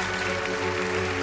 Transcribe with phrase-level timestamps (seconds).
[0.00, 1.19] どうぞ。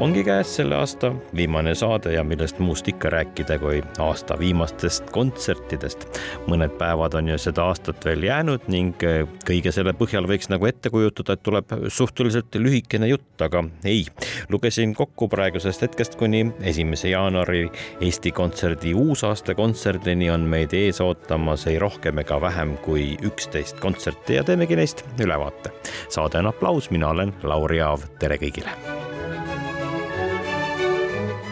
[0.00, 6.06] Ongi käes selle aasta viimane saade ja millest muust ikka rääkida kui aasta viimastest kontsertidest.
[6.46, 10.66] mõned päevad on ju seda aastat veel jäänud ning eh, kõige selle põhjal võiks nagu
[10.66, 14.06] ette kujutada, et tuleb suhteliselt lühikene jutt, aga ei.
[14.48, 17.66] lugesin kokku praegusest hetkest kuni esimese jaanuari
[18.00, 24.38] Eesti Kontserdi uusaasta kontserdini on meid ees ootamas ei rohkem ega vähem kui üksteist kontserti
[24.38, 25.74] ja teemegi neist ülevaate.
[26.08, 29.07] saade on aplaus, mina olen Lauri Aav, tere kõigile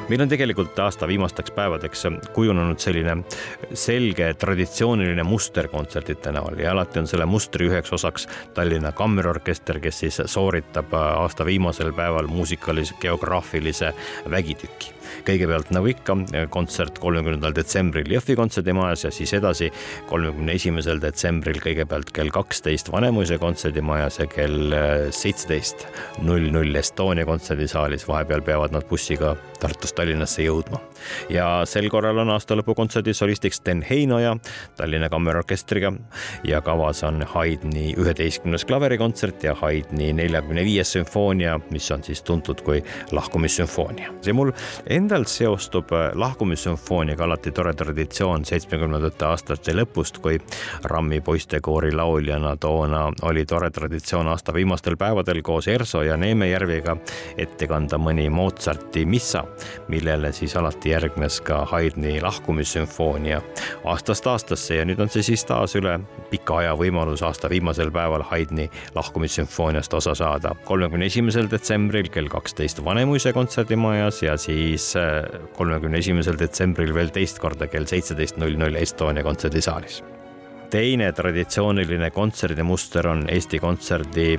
[0.09, 3.17] meil on tegelikult aasta viimasteks päevadeks kujunenud selline
[3.75, 10.05] selge traditsiooniline muster kontsertide näol ja alati on selle mustri üheks osaks Tallinna Kammerorkester, kes
[10.05, 13.95] siis sooritab aasta viimasel päeval muusikalise geograafilise
[14.31, 14.97] vägitüki
[15.27, 16.17] kõigepealt nagu ikka
[16.53, 19.71] kontsert kolmekümnendal detsembril Jõhvi kontserdimajas ja siis edasi
[20.11, 24.75] kolmekümne esimesel detsembril kõigepealt kell kaksteist Vanemuise kontserdimajas ja kell
[25.15, 25.87] seitseteist
[26.27, 28.09] null null Estonia kontserdisaalis.
[28.09, 30.81] vahepeal peavad nad bussiga Tartust Tallinnasse jõudma
[31.33, 34.37] ja sel korral on aastalõpukontserdi solistiks Sten Heinoja
[34.77, 35.93] Tallinna Kammerorkestriga
[36.45, 42.61] ja kavas on Haydni üheteistkümnes klaverikontsert ja Haydni neljakümne viies sümfoonia, mis on siis tuntud
[42.67, 44.13] kui lahkumissümfoonia.
[44.23, 44.53] see mul
[44.91, 50.41] endal seostub lahkumissümfooniaga alati tore traditsioon seitsmekümnendate aastate lõpust, kui
[50.85, 56.97] Rammi poistekoori lauljana toona oli tore traditsioon aasta viimastel päevadel koos Erso ja Neeme Järviga
[57.37, 59.45] ette kanda mõni Mozarti missa,
[59.89, 63.41] millele siis alati järgnes ka Haydni lahkumissümfoonia
[63.85, 65.99] aastast aastasse ja nüüd on see siis taas üle
[66.31, 70.55] pika aja võimalus aasta viimasel päeval Haydni lahkumissümfooniast osa saada.
[70.65, 75.23] kolmekümne esimesel detsembril kell kaksteist Vanemuise kontserdimajas ja siis äh,
[75.57, 80.03] kolmekümne esimesel detsembril veel teist korda kell seitseteist null null Estonia kontserdisaalis
[80.71, 84.35] teine traditsiooniline kontserdimuster on Eesti Kontserdi,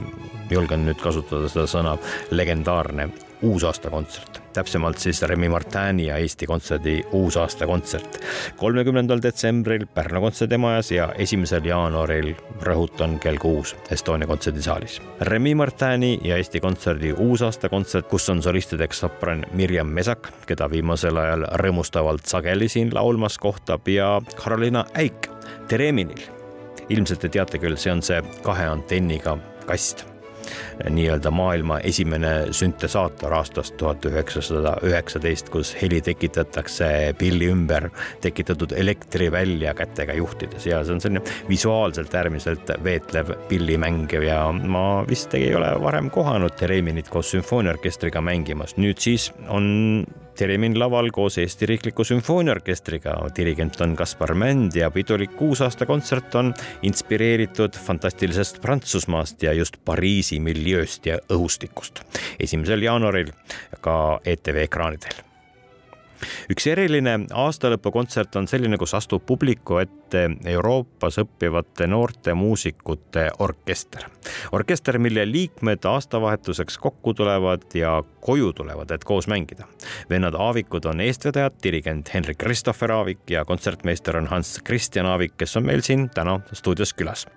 [0.51, 1.95] julgen nüüd kasutada seda sõna,
[2.31, 3.07] legendaarne
[3.41, 8.19] uusaastakontsert, täpsemalt siis Remi Martini ja Eesti Kontserdi uusaastakontsert.
[8.57, 15.01] kolmekümnendal detsembril Pärnu kontserdimajas ja esimesel jaanuaril, rõhutan, kell kuus Estonia kontserdisaalis.
[15.19, 21.47] Remi Martini ja Eesti Kontserdi uusaastakontsert, kus on solistideks sopran Mirjam Mesak, keda viimasel ajal
[21.61, 25.29] rõõmustavalt sageli siin laulmas kohtab ja Karolina Äik
[25.67, 26.21] Tereminil.
[26.89, 29.37] ilmselt te teate küll, see on see kahe antenniga
[29.67, 30.16] kast
[30.90, 37.90] nii-öelda maailma esimene süntesaator aastast tuhat üheksasada üheksateist, kus heli tekitatakse pilli ümber
[38.22, 45.34] tekitatud elektrivälja kätega juhtides ja see on selline visuaalselt äärmiselt veetlev pillimäng ja ma vist
[45.38, 48.78] ei ole varem kohanud Tereminit koos sümfooniaorkestriga mängimas.
[48.78, 50.06] nüüd siis on
[50.38, 53.16] Teremin laval koos Eesti Riikliku Sümfooniaorkestriga.
[53.38, 61.05] dirigent on Kaspar Mänd ja pidulik uusaastakontsert on inspireeritud fantastilisest Prantsusmaast ja just Pariisi miljööst
[61.05, 62.03] ja õhustikust.
[62.39, 63.31] esimesel jaanuaril
[63.81, 65.27] ka ETV ekraanidel
[66.51, 74.07] üks eriline aastalõpukontsert on selline, kus astub publiku ette Euroopas õppivate noorte muusikute orkester.
[74.51, 79.67] orkester, mille liikmed aastavahetuseks kokku tulevad ja koju tulevad, et koos mängida.
[80.09, 85.57] vennad Aavikud on eestvedajad, dirigent Henrik Christopher Aavik ja kontsertmeister on Hans Christian Aavik, kes
[85.57, 87.27] on meil siin täna stuudios külas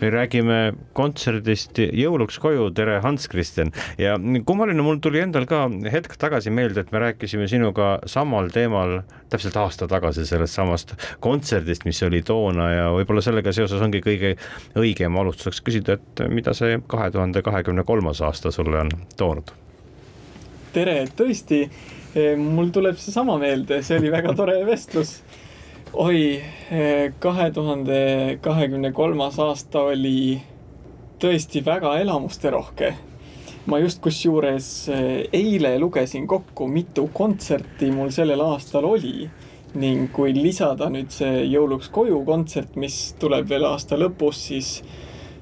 [0.00, 0.58] me räägime
[0.96, 3.72] kontserdist Jõuluks koju, tere, Hans Kristjan.
[3.98, 4.16] ja
[4.46, 9.00] kummaline, mul tuli endal ka hetk tagasi meelde, et me rääkisime sinuga samal teemal
[9.32, 10.94] täpselt aasta tagasi sellest samast
[11.24, 14.34] kontserdist, mis oli toona ja võib-olla sellega seoses ongi kõige
[14.78, 19.52] õigem alustuseks küsida, et mida see kahe tuhande kahekümne kolmas aasta sulle on toonud?
[20.72, 21.64] tere, tõesti,
[22.38, 25.18] mul tuleb seesama meelde, see oli väga tore vestlus
[25.92, 30.40] oi, eh, kahe tuhande kahekümne kolmas aasta oli
[31.20, 32.94] tõesti väga elamusterohke.
[33.66, 39.30] ma just kusjuures eh, eile lugesin kokku, mitu kontserti mul sellel aastal oli
[39.74, 44.82] ning kui lisada nüüd see Jõuluks koju kontsert, mis tuleb veel aasta lõpus, siis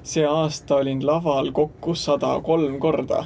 [0.03, 3.25] see aasta olin laval kokku sada kolm korda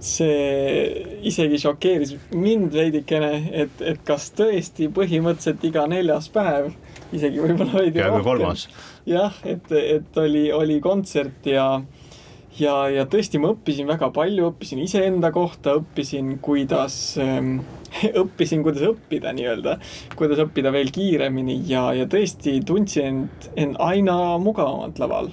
[0.00, 0.90] see
[1.28, 3.32] isegi šokeeris mind veidikene,
[3.64, 6.72] et, et kas tõesti põhimõtteliselt iga neljas päev,
[7.12, 8.24] isegi võib-olla veidi rohkem.
[8.24, 8.68] kolmas.
[9.08, 11.66] jah, et, et oli, oli kontsert ja
[12.58, 17.60] ja, ja tõesti, ma õppisin väga palju, õppisin iseenda kohta, õppisin, kuidas ähm,
[18.22, 19.76] õppisin, kuidas õppida nii-öelda,
[20.18, 25.32] kuidas õppida veel kiiremini ja, ja tõesti tundsin end, end aina mugavamalt laval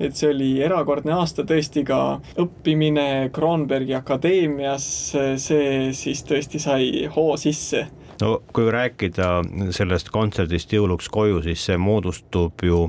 [0.00, 2.00] et see oli erakordne aasta tõesti ka
[2.40, 4.86] õppimine Kroonbergi akadeemias,
[5.42, 7.86] see siis tõesti sai hoo sisse.
[8.20, 9.28] No kui rääkida
[9.74, 12.84] sellest kontserdist Jõuluks koju, siis see moodustub ju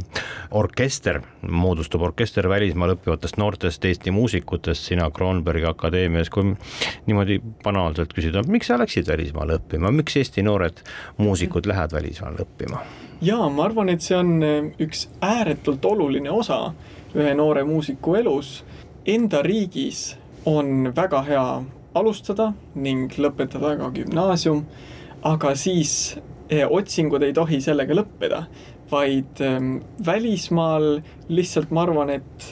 [0.55, 6.53] orkester, moodustub orkester välismaal õppivatest noortest Eesti muusikutest, sina Kroonbergi akadeemias, kui
[7.07, 10.85] niimoodi banaalselt küsida, miks sa läksid välismaale õppima, miks Eesti noored
[11.17, 12.85] muusikud lähevad välismaale õppima?
[13.21, 14.43] Jaa, ma arvan, et see on
[14.81, 16.73] üks ääretult oluline osa
[17.15, 18.63] ühe noore muusiku elus.
[19.05, 20.15] Enda riigis
[20.45, 21.45] on väga hea
[21.95, 24.65] alustada ning lõpetada ka gümnaasium,
[25.23, 26.17] aga siis
[26.49, 28.45] eh, otsingud ei tohi sellega lõppeda,
[28.91, 32.51] vaid ähm, välismaal lihtsalt ma arvan, et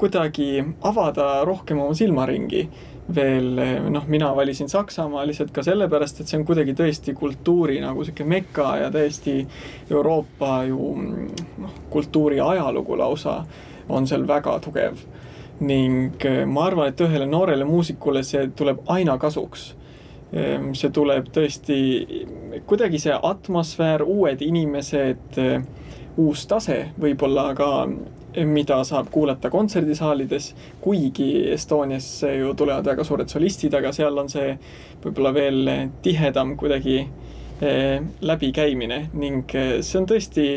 [0.00, 2.66] kuidagi avada rohkem oma silmaringi
[3.14, 3.60] veel
[3.90, 8.26] noh, mina valisin Saksamaa lihtsalt ka sellepärast, et see on kuidagi tõesti kultuuri nagu sihuke
[8.28, 9.40] meka ja täiesti
[9.90, 13.40] Euroopa ju noh, kultuuri ajalugu lausa
[13.90, 14.98] on seal väga tugev.
[15.60, 19.74] ning eh, ma arvan, et ühele noorele muusikule see tuleb aina kasuks.
[20.32, 21.76] Ehm, see tuleb tõesti
[22.66, 25.60] kuidagi see atmosfäär, uued inimesed, eh,
[26.16, 27.68] uus tase võib-olla ka
[28.44, 34.52] mida saab kuulata kontserdisaalides, kuigi Estoniasse ju tulevad väga suured solistid, aga seal on see
[35.04, 35.72] võib-olla veel
[36.02, 40.50] tihedam kuidagi eh, läbikäimine ning see on tõesti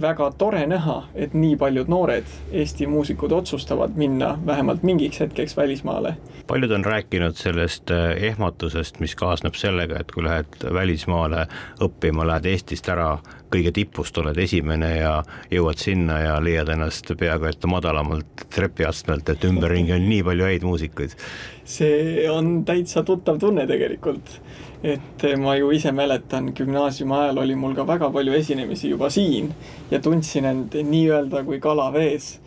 [0.00, 6.16] väga tore näha, et nii paljud noored Eesti muusikud otsustavad minna vähemalt mingiks hetkeks välismaale.
[6.46, 11.46] paljud on rääkinud sellest eh, ehmatusest, mis kaasneb sellega, et kui lähed välismaale
[11.80, 13.18] õppima, lähed Eestist ära,
[13.52, 15.14] kõige tipust oled esimene ja
[15.52, 20.66] jõuad sinna ja leiad ennast peaaegu et madalamalt trepiastmelt, et ümberringi on nii palju häid
[20.68, 21.16] muusikuid.
[21.64, 24.40] see on täitsa tuttav tunne tegelikult
[24.82, 29.52] et ma ju ise mäletan, gümnaasiumi ajal oli mul ka väga palju esinemisi juba siin
[29.90, 32.38] ja tundsin end nii-öelda kui kala vees.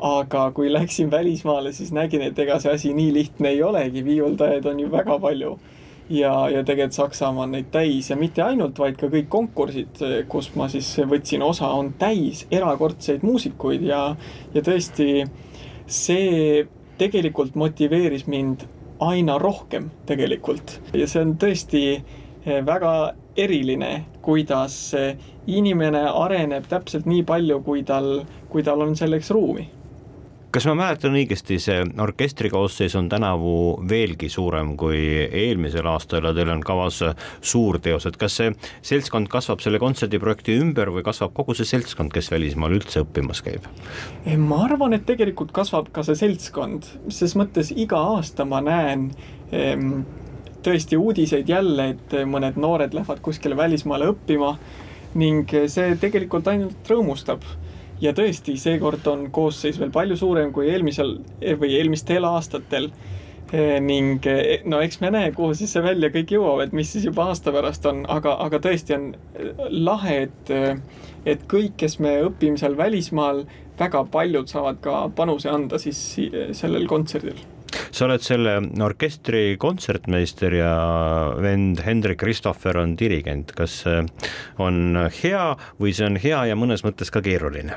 [0.00, 4.64] aga kui läksin välismaale, siis nägin, et ega see asi nii lihtne ei olegi, viiuldajaid
[4.64, 5.58] on ju väga palju.
[6.10, 10.50] Ja, ja tegelikult Saksamaa on neid täis ja mitte ainult, vaid ka kõik konkursid, kus
[10.58, 14.02] ma siis võtsin osa, on täis erakordseid muusikuid ja,
[14.54, 15.24] ja tõesti
[15.90, 16.66] see
[17.00, 18.66] tegelikult motiveeris mind
[19.00, 20.78] aina rohkem tegelikult.
[20.92, 23.92] Ja see on tõesti eh, väga eriline,
[24.22, 25.14] kuidas eh,
[25.48, 29.70] inimene areneb täpselt nii palju, kui tal, kui tal on selleks ruumi
[30.50, 33.52] kas ma mäletan õigesti, see orkestri koosseis on tänavu
[33.88, 37.00] veelgi suurem kui eelmisel aastal ja teil on kavas
[37.52, 38.52] suurteosed, kas see
[38.92, 43.68] seltskond kasvab selle kontserdiprojekti ümber või kasvab kogu see seltskond, kes välismaal üldse õppimas käib?
[44.26, 49.10] Ma arvan, et tegelikult kasvab ka see seltskond, ses mõttes iga aasta ma näen
[49.54, 50.02] ehm,
[50.66, 54.56] tõesti uudiseid jälle, et mõned noored lähevad kuskile välismaale õppima
[55.18, 57.46] ning see tegelikult ainult rõõmustab
[58.00, 61.18] ja tõesti, seekord on koosseis veel palju suurem kui eelmisel
[61.60, 62.90] või eelmistel aastatel.
[63.50, 66.92] Eh, ning eh, no eks me näe, kuhu siis see välja kõik jõuab, et mis
[66.92, 70.52] siis juba aasta pärast on, aga, aga tõesti on eh, lahe, et,
[71.26, 73.42] et kõik, kes me õpime seal välismaal,
[73.80, 75.98] väga paljud saavad ka panuse anda siis
[76.54, 77.42] sellel kontserdil
[78.00, 80.72] sa oled selle orkestri kontsertmeister ja
[81.36, 83.82] vend Hendrik Christopher on dirigent, kas
[84.56, 85.42] on hea
[85.76, 87.76] või see on hea ja mõnes mõttes ka keeruline?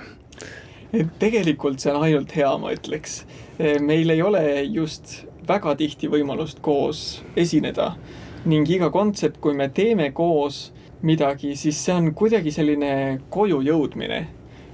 [1.19, 3.23] tegelikult see on ainult hea, ma ütleks.
[3.81, 7.95] meil ei ole just väga tihti võimalust koos esineda
[8.45, 10.69] ning iga kontsert, kui me teeme koos
[11.03, 12.93] midagi, siis see on kuidagi selline
[13.33, 14.21] koju jõudmine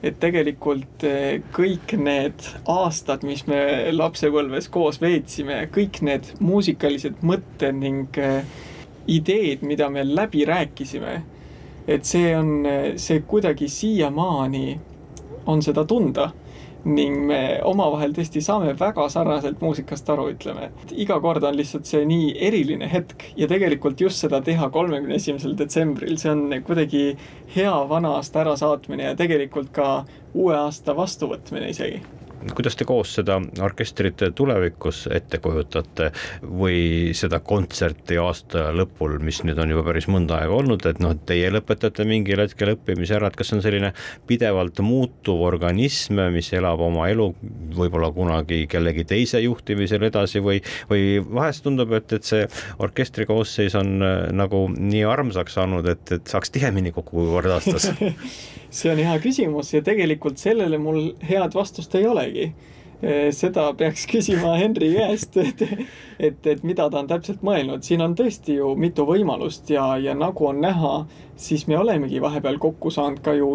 [0.03, 3.59] et tegelikult eh, kõik need aastad, mis me
[3.91, 8.43] lapsepõlves koos veetsime, kõik need muusikalised mõtted ning eh,
[9.11, 11.15] ideed, mida me läbi rääkisime,
[11.89, 14.79] et see on, eh, see kuidagi siiamaani
[15.49, 16.29] on seda tunda
[16.86, 22.05] ning me omavahel tõesti saame väga sarnaselt muusikast aru, ütleme, iga kord on lihtsalt see
[22.07, 27.03] nii eriline hetk ja tegelikult just seda teha kolmekümne esimesel detsembril, see on kuidagi
[27.55, 29.89] hea vana aasta ärasaatmine ja tegelikult ka
[30.33, 32.00] uue aasta vastuvõtmine isegi
[32.55, 36.10] kuidas te koos seda orkestrit tulevikus ette kujutate
[36.43, 41.15] või seda kontserti aasta lõpul, mis nüüd on juba päris mõnda aega olnud, et noh,
[41.29, 43.91] teie lõpetate mingil hetkel õppimise ära, et kas see on selline
[44.29, 47.29] pidevalt muutuv organism, mis elab oma elu
[47.75, 52.46] võib-olla kunagi kellegi teise juhtimisel edasi või, või vahest tundub, et, et see
[52.79, 57.91] orkestri koosseis on äh, nagu nii armsaks saanud, et, et saaks tihemini kokku kord aastas?
[58.69, 62.51] See on hea küsimus ja tegelikult sellele mul head vastust ei olegi.
[63.31, 65.62] seda peaks küsima Henri käest, et,
[66.19, 70.12] et, et mida ta on täpselt mõelnud, siin on tõesti ju mitu võimalust ja, ja
[70.19, 71.05] nagu on näha,
[71.39, 73.48] siis me olemegi vahepeal kokku saanud ka ju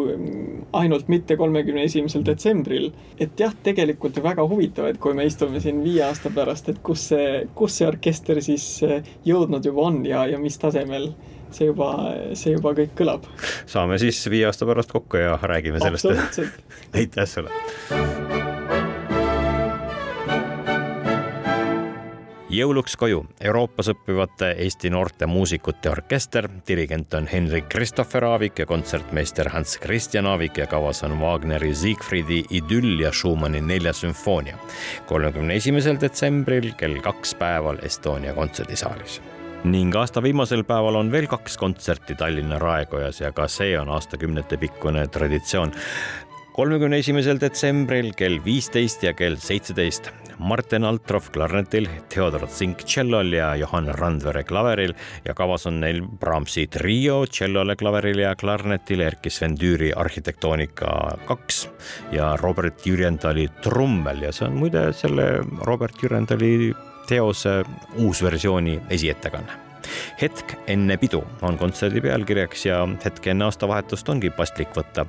[0.73, 2.89] ainult mitte kolmekümne esimesel detsembril.
[3.21, 6.81] et jah, tegelikult ju väga huvitav, et kui me istume siin viie aasta pärast, et
[6.81, 8.81] kus see, kus see orkester siis
[9.29, 11.13] jõudnud juba on ja, ja mis tasemel
[11.55, 11.93] see juba,
[12.33, 13.29] see juba kõik kõlab.
[13.71, 16.41] saame siis viie aasta pärast kokku ja räägime sellest.
[16.97, 18.14] aitäh sulle
[22.55, 23.25] jõuluks koju.
[23.41, 30.27] Euroopas õppivate Eesti noorte muusikute orkester, dirigent on Henrik Christopher Aavik ja kontsertmeister Hans Christian
[30.31, 34.57] Aavik ja kavas on Wagneri Siegfriedi idüll ja Schumanni neljas sümfoonia.
[35.07, 39.21] kolmekümne esimesel detsembril kell kaks päeval Estonia kontserdisaalis.
[39.65, 44.59] Ning aasta viimasel päeval on veel kaks kontserti Tallinna Raekojas ja ka see on aastakümnete
[44.61, 45.73] pikkune traditsioon
[46.55, 53.49] kolmekümne esimesel detsembril kell viisteist ja kell seitseteist Martin Altrov klarnetil, Theodor Zink tšellol ja
[53.59, 54.95] Johan Randvere klaveril
[55.27, 60.95] ja kavas on neil Brahmsi trio tšellole, klaverile ja klarnetile, Erkki Sven Tüüri arhitektoonika
[61.27, 61.65] kaks
[62.15, 65.29] ja Robert Jürjendali trummel ja see on muide selle
[65.67, 66.73] Robert Jürjendali
[67.11, 67.61] teose
[67.99, 69.64] uusversiooni esiettekanne
[70.21, 75.07] hetk enne pidu on kontserdi pealkirjaks ja hetk enne aastavahetust ongi paslik võtta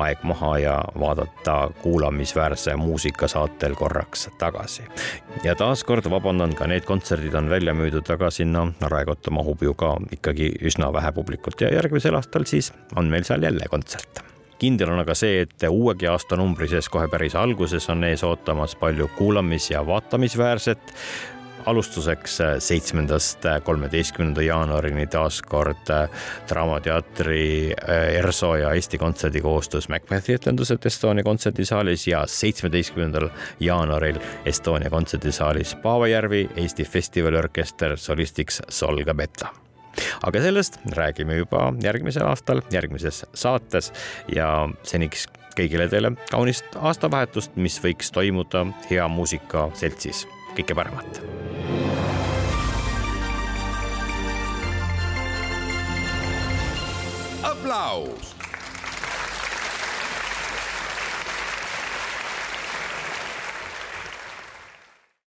[0.00, 4.86] aeg maha ja vaadata kuulamisväärse muusika saatel korraks tagasi.
[5.44, 9.96] ja taaskord vabandan, ka need kontserdid on välja müüdud, aga sinna Raekotta mahub ju ka
[10.12, 14.22] ikkagi üsna vähe publikut ja järgmisel aastal siis on meil seal jälle kontsert
[14.58, 19.10] kindel on aga see, et uuegi aastanumbri sees kohe päris alguses on ees ootamas palju
[19.18, 20.94] kuulamis- ja vaatamisväärset
[21.68, 26.08] alustuseks äh, seitsmendast äh, kolmeteistkümnenda jaanuarini taas kord äh,
[26.48, 33.28] Draamateatri ERSO ja Eesti Kontserdi koostöös Macbethi etendused Estonia kontserdisaalis ja seitsmeteistkümnendal
[33.60, 39.48] jaanuaril Estonia kontserdisaalis Paavajärvi Eesti Festivaliorkester solistiks Sol Gabetta
[40.22, 43.92] aga sellest räägime juba järgmisel aastal, järgmises saates
[44.34, 45.26] ja seniks
[45.58, 50.26] kõigile teile kaunist aastavahetust, mis võiks toimuda hea muusika seltsis.
[50.56, 51.22] kõike paremat
[57.78, 58.37] aplaus